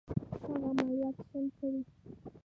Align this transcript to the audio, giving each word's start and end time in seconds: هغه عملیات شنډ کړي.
هغه 0.31 0.55
عملیات 0.69 1.17
شنډ 1.27 1.49
کړي. 1.57 1.81